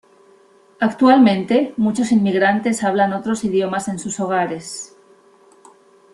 Actualmente, 0.79 1.75
muchos 1.77 2.11
inmigrantes 2.11 2.83
hablan 2.83 3.13
otros 3.13 3.43
idiomas 3.43 3.87
en 3.87 3.99
sus 3.99 4.19
hogares. 4.19 4.97